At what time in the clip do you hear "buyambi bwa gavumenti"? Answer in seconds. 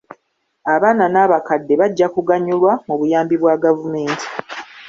2.99-4.25